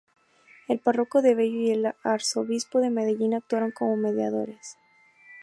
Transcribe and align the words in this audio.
El 0.67 0.79
párroco 0.79 1.21
de 1.21 1.35
Bello 1.35 1.59
y 1.59 1.69
el 1.69 1.93
arzobispo 2.03 2.79
de 2.79 2.89
Medellín 2.89 3.35
actuaron 3.35 3.69
como 3.69 3.97
mediadores. 3.97 4.75